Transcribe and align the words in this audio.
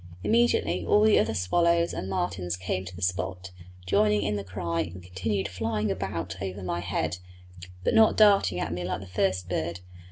Immediately 0.23 0.83
all 0.83 1.01
the 1.03 1.19
other 1.19 1.35
swallows 1.35 1.93
and 1.93 2.09
martins 2.09 2.57
came 2.57 2.85
to 2.85 2.95
the 2.95 3.03
spot, 3.03 3.51
joining 3.85 4.23
in 4.23 4.35
the 4.35 4.43
cry, 4.43 4.81
and 4.81 5.03
continued 5.03 5.47
flying 5.47 5.91
about 5.91 6.41
over 6.41 6.63
my 6.63 6.79
head, 6.79 7.19
but 7.83 7.93
not 7.93 8.17
darting 8.17 8.59
at 8.59 8.73
me 8.73 8.83
like 8.83 8.99
the 9.01 9.05
first 9.05 9.47
bird. 9.47 9.81